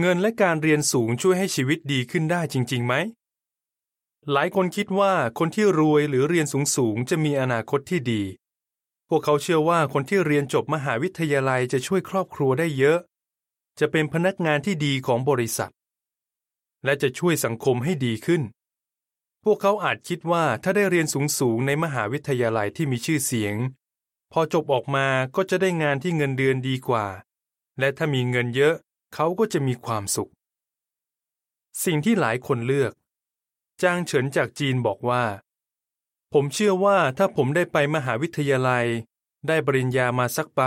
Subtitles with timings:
[0.00, 2.94] เงินและการเรียนสูงช่วยให้ชีวิตดีขึ้นได้จริงๆไหม
[4.32, 6.46] หลายคนคิดว่าคนที่รวยหรือเรียน
[6.76, 8.22] สูงๆจะมีอนาคตที่ดี
[9.08, 12.98] พวกเขาเชื่อว่าคนที่เรียนจบมหาวิทยาลัยจะช่วยครอบครัวได้เยอะ
[13.80, 15.72] จะเป็นพนักงานที่ดีของบริษัท
[16.84, 18.42] และจะช่วยสังคมให้ดีขึ้น
[19.44, 21.06] พวกเขาอาจคิดว่าถ้าได้เรียน
[21.38, 23.54] สูงๆในมหาวิทยาลัยที่มีชื่อเสียง
[24.32, 25.06] พอจบออกมา
[25.36, 27.06] ก็จะได้งานที่เงินเดือนดีกว่า
[27.78, 28.76] และถ้ามีเงินเยอะ
[29.14, 30.30] เขาก็จะมีความสุข
[31.84, 32.92] สิ่งที่หลายคนเลือก
[33.82, 35.24] จางเฉินจากจีนบอกว่า
[36.32, 38.86] ผมเชื่อว่าถ้าผมได้ไปมหาวิทยาลัย
[39.48, 40.62] ได้ปริญญามาสักใบ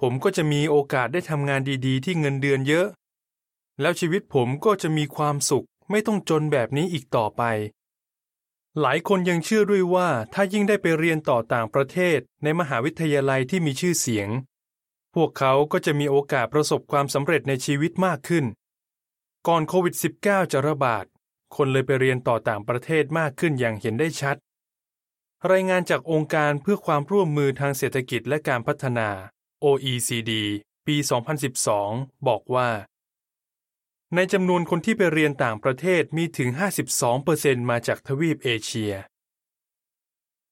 [0.00, 2.86] ผมก็จะมีโอกาสได้ทำงานดีๆ ที่เงินเดือนเยอะ
[3.80, 7.42] แล้วชีวิตผมก็จะมีความสุขไม่ต้องจนแบบนี้อีกต่อไป
[8.80, 14.28] หลายคนยังเชื่อด้วยว่าถ้ายิ่งได้ไปเรียนต่อต่างประเทศในมหาวิทยาลัยที่มีชื่อเสียง
[15.14, 18.44] พวกเขาก็จะมีโอกาสประสบความสำเร็จในชีวิตมากขึ้น
[19.48, 19.94] ก่อนโควิด
[20.24, 21.04] -19 จะระบาด
[21.56, 24.36] คนเลยไปเรียนต่อต่างประเทศมากขึ้นอย่างเห็นได้ชัด
[25.50, 29.08] รายงานจากองค์การเพื่อความร่วมมือทางเศรษฐกิจและการพัฒนา
[29.64, 30.32] OECD
[30.86, 30.96] ปี
[31.62, 32.70] 2012 บอกว่า
[34.14, 36.48] ในจำนวนคนที่ไปเรียนต่างประเทศมีถึง
[37.10, 38.92] 52%มาจากทวีปเอเชีย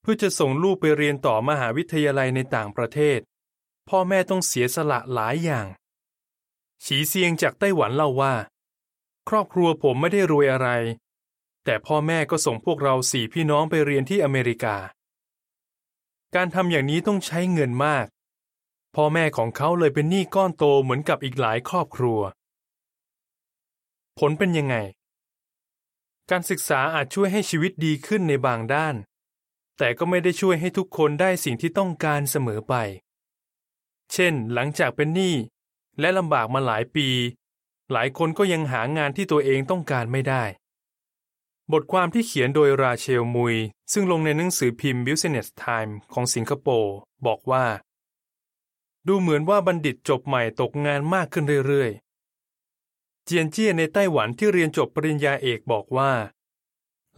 [0.00, 3.20] เพื่อจะส่งลูกไปเรียนต่อมหาวิทยาลัยในต่างประเทศ
[3.88, 5.66] พ่อแม่ต้องเสียสละหลายอย่าง
[6.84, 8.34] ฉีเซียงจากไต้หวันเล่าว่า
[9.28, 10.68] ครอบครัวผมไม่ได้รวยอะไร
[11.64, 14.76] แต่พ่อแม่ก็ส่งพวกเราสี่พี่น้องไปเรียนที่อเมริกา
[16.34, 18.06] การทำอย่างนี้ต้องใช้เงินมาก
[18.94, 22.20] พ่อแม่ของเขาเลยเป็นหนี้ก้อนโตเหมือนกับอีกหลายครอบครัว
[24.18, 24.76] ผลเป็นยังไง
[26.30, 28.94] การศึกษาอาจช่วยให้ชีวิตดีขึ้นในบางด้าน
[29.78, 32.74] แต่ก็ไม่ได้ช่วยให้ทุกคนได้สิ่งที่ต้องการเสมอไป
[34.12, 35.34] เช่น หลังจากเป็นหนี้
[36.00, 37.08] และลำบากมาหลายปี
[37.92, 40.44] หลายคนก็ยังหางานที่ตัวเองต้องการไม่ได้
[41.72, 43.56] บทความที่เขียนโดยราเชลมุย
[43.92, 46.94] ซึ่งลงในหนังสือพิมพ์ Business Time ของสิงคโปร์
[47.26, 47.66] บอกว่า
[49.06, 56.12] ดูเหมือนว่าบัณฑิตจบใหม่ตกงานมากขึ้นเรื่อยๆ เจียนเจี้ยในไต้หวันที่เรียนจบปริญญาเอกบอกว่า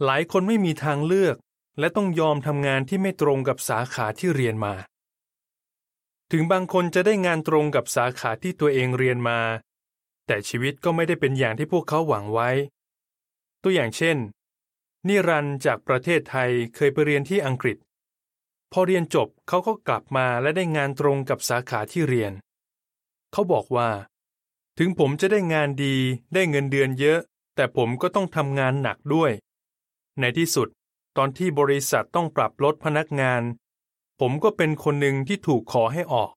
[0.03, 1.35] หลายคนไม่มีทางเลือก
[1.79, 4.73] และต้องยอมทำงานที่ไม่ตรงกับสาขาที่เรียนมา
[6.31, 9.39] ถึงบางคนจะได้งานตรงกับสาขาที่ตัวเองเรียนมา
[10.27, 12.49] แต่ชีวิตก็ไม่ได้เป็นอย่างที่พวกเขาหวังไว้
[13.63, 14.17] ตัวอย่างเช่น
[15.07, 17.77] นิรันจากประเทศไทยเคยไปเรียนที่อังกฤษ
[18.71, 22.33] พอเรียนจบเขาก็กลับมาและได้งานตรงกับสาขาที่เรียน
[23.31, 23.89] เขาบอกว่า
[24.77, 25.95] ถึงผมจะได้งานดี
[26.33, 27.19] ได้เงินเดือนเยอะ
[27.55, 29.31] แต่ผมก็ต้องทำงานหนักด้วย
[30.19, 30.67] ในที่สุด
[31.17, 33.41] ตอนที่บริษัทต้องปรับลดพนักงาน
[34.23, 36.31] ผมก็เป็นคนหนึ่งที่ถูกขอให้ออก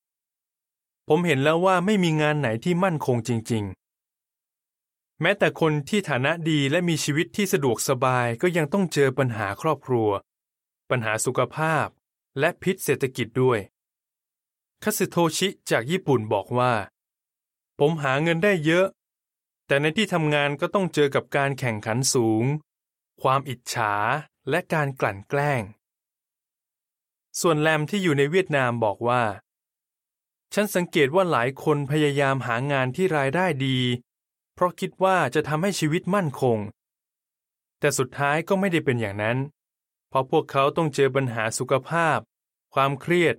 [1.08, 3.64] ผมเห็นแล้วว่าไม่มีงานไหนที่มั่นคงจริง
[4.42, 10.08] ๆ แม้แต่คนที่ฐานะดีและมีชีวิตที่สะดวกสบายก็ยังต้องเจอปัญหาครอบครัว
[10.90, 11.86] ปัญหาสุขภาพ
[12.38, 13.58] และพิษเศรษฐกิจด้วย
[14.82, 16.72] คาสึโทชิจากญี่ปุ่นบอกว่า
[17.78, 18.86] ผมหาเงินได้เยอะ
[19.66, 22.44] แต่ในที่ทำงานก็ต้องเจอกับการแข่งขันสูง
[23.22, 23.94] ความอิจฉา
[24.50, 25.62] และการกลั่นแกล้ง
[27.40, 29.22] ส่วนแรมที่อยู่ในเวียดนามบอกว่า
[30.54, 33.78] ฉันสังเกตว่าหลายคนพยายามหางานที่รายได้ดี
[34.54, 36.58] เพราะคิดว่าจะทำให้ชีวิตมั่นคง
[37.78, 39.38] แต่สุดท้ายก็ไม่ได้เป็นอย่างนั้น
[40.08, 42.18] เพราะพวกเขาต้องเจอปัญหาสุขภาพ
[42.74, 43.34] ความเครียด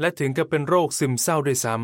[0.00, 1.74] และถึงกับเป็นโรคซึมเศร้าด้วยซ้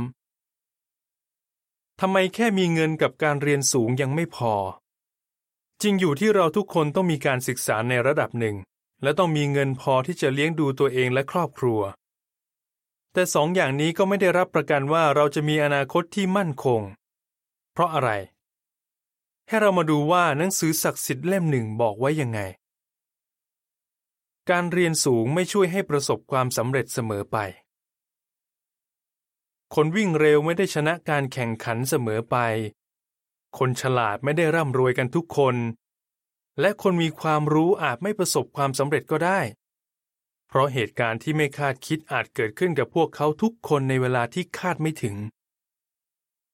[1.17, 4.55] ำทำไมแค่มีเงินกับการเรียนสูงยังไม่พอ
[5.83, 8.57] จริงอยู่ที่เราทุกคนต้องมีการศึกษาในระดับหนึ่ง
[9.03, 11.81] และต้องมีเงินพอที่จะเลี้ยงดูตัวเองและครอบครัว
[13.12, 16.81] แต่สองอย่างนี้ก็ไม่ได้รับประกันว่าเราจะมีอนาคตที่มั่นคง
[17.72, 18.10] เพราะอะไร
[19.48, 22.41] ให้เรามาดูว่าหนังสือศักดิ์สิทธิ์เล่มหนึ่งบอกไว้ยังไง
[24.50, 27.38] การเรียนสูงไม่ช่วยให้ประสบความสำเร็จเสมอไป
[29.75, 32.36] คนวิ่งเร็วไม่ได้ชนะการแข่งขันเสมอไป
[33.59, 35.56] คนฉลาดไม่ได้ร่ำรวยกันทุกคน
[36.60, 39.41] และคนมีความรู้อาจไม่ประสบความสำเร็จก็ได้
[40.49, 45.16] เพราะเหตุการณ์ที่ไม่คาดคิดอาจเกิดขึ้นกับพวกเขาทุกคนในเวลาที่คาดไม่ถึง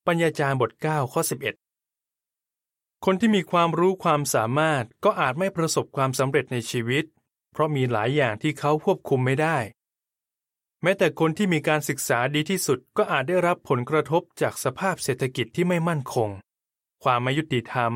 [0.07, 1.23] ปัญญาจารย์บท 9 ข้อ
[1.93, 7.05] 11 คนที่มีความรู้ความสามารถก็อาจไม่ประสบความสำเร็จในชีวิต
[7.53, 9.57] เพราะมีหลายอย่างที่เขาควบคุมไม่ได้
[10.83, 16.31] แม้แต่คนที่มีการศึกษาดีที่สุดก็อาจได้รับผลกระทบจากสภาพเศรษฐกิจที่ไม่มั่นคง
[17.05, 17.93] ความไม่ยุติธรรม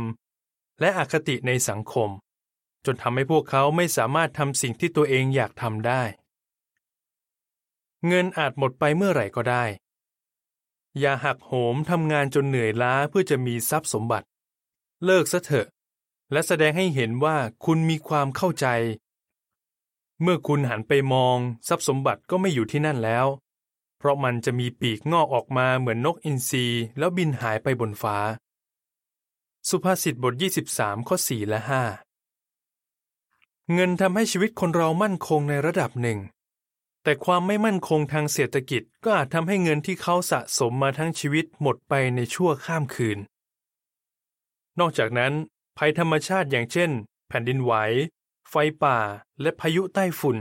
[0.80, 2.10] และอคติในสังคม
[2.84, 6.02] จนทำให้พวกเขาไม่สามารถทำสิ่งที่ตัวเองอยากทำได้
[8.06, 9.64] เงินอาจหมดไปเมื่อไหร่ก็ได้
[10.98, 14.26] อย่าหักโหมทำงานจนเหนื่อยล้าเพื่อจะมีทรัพย์สมบัติ
[15.04, 15.66] เลิกซะเถอะ
[16.32, 18.66] และแสดงให้เห็นว่าคุณมีความเข้าใจ
[20.22, 21.38] เมื่อคุณหันไปมอง
[21.68, 23.26] ทรัพย์สมบัติก็ไม่อยู่ที่นั่นแล้ว
[23.98, 26.66] เพราะมันจะมีปีกงอกออกมาเหมือนนกอินทรี
[26.98, 28.16] แล้วบินหายไปบนฟ้า
[29.68, 30.34] สุภาษิตบท
[30.70, 31.60] 23 ข้อ 4 และ
[32.86, 36.18] 5 เงินทำให้ชีวิตคนเรามั่นคงในระดับหนึ่ง
[37.02, 43.18] แต่ความไม่มั่นคงทางเศรษฐกิจก็อาจทำให้เงินที่เขาสะสมมาทั้งชีวิตหมดไปในชั่วข้ามคืน
[44.78, 45.32] นอกจากนั้น
[45.78, 46.90] ภัยธรรมชาติอย่างเช่น
[47.28, 47.72] แผ่นดินไหว
[48.50, 48.98] ไฟป่า
[49.40, 50.36] และพายุใต้ฝุ่น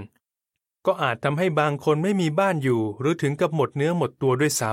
[0.86, 4.72] ก็อาจทำให้บางคนไม่มีบ้านอยู่ หรือถึงกับหมดเนื้อหมดตัวด้วยซ้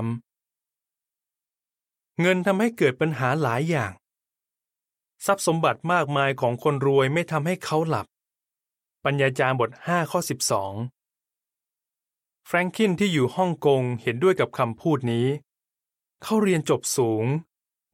[0.84, 3.92] ำเงินทำให้เกิดปัญหาหลายอย่าง
[5.24, 8.06] ทรัพย์สมบัติมากมายของคนรวยไม่ทำให้เขาหลับ
[9.04, 10.20] ปัญญาจารย์บท5ข้อ
[11.10, 15.26] 12 แฟรงคินที่อยู่ฮ่องกงเห็นด้วยกับคำพูดนี้
[16.22, 17.24] เขาเรียนจบสูง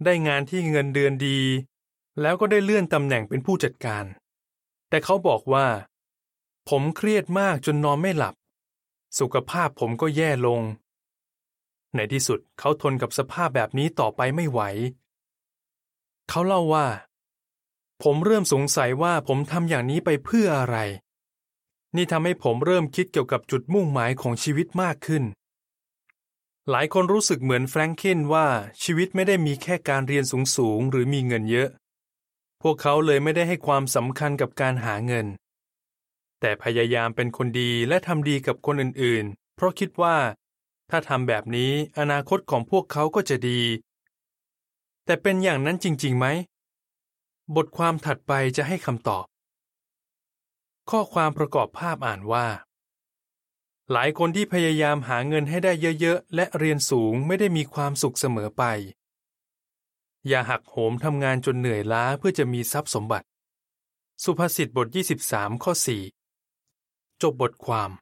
[0.05, 1.41] ได้งานที่เงินเดือนดี
[2.21, 4.05] แล้วก็ได้เลื่อนตำแหน่งเป็นผู้จัดการ
[4.89, 5.67] แต่เขาบอกว่า
[6.69, 8.35] ผมเครียดมากจนนอนไม่หลับ
[9.19, 10.61] สุขภาพผมก็แย่ลง
[11.95, 14.61] ในที่สุดเขาทนกับสภาพแบบนี้ต่อไปไม่ไหว
[16.29, 16.87] เขาเล่าว่า
[18.03, 20.79] ผมเริ่มสงสัยว่าผมทำอย่างนี้ไปเพื่ออะไร
[21.97, 25.25] นี่ทำให้ผมเริ่มคิดเกี่ยวกับจุดมุ่งหมายของชีวิตมากขึ้น
[26.71, 28.47] หลายคนรู้สึกเหมือนแฟรงคินว่า
[28.83, 30.25] ชีวิตไม่ได้มีแค่การเรียน
[30.57, 31.69] สูงๆหรือมีเงินเยอะ
[32.63, 35.27] พวกเขาเลยไม่ได้ให้ความสำคัญกับการหาเงิน
[36.41, 40.17] แต่พยายามเป็นคนดีและทำดีกับคนอื่นๆ เพราะคิดว่า
[40.91, 43.61] ถ้าทำแบบนี้อนาคตของพวกเขาก็จะดี
[45.05, 46.27] แต่เป็นอย่างนั้นจริงๆไหม
[47.57, 49.27] บทความถัดไปจะให้คำตอบ
[50.91, 52.47] ข้อความประกอบภาพอ่านว่า
[53.93, 58.65] หลายคนที่พยายามหาเงินให้ได้เยอะๆ และเรียนสูงไม่ได้มีความสุขเสมอไป
[60.29, 63.27] อย่าหักโหมทำงานจนเหนื่อยล้าเพื่อจะมีทรัพย์สมบัติ
[64.25, 64.87] สุภาษิตบท
[65.27, 65.73] 23 ข้อ
[66.49, 67.91] 4 จบบทความ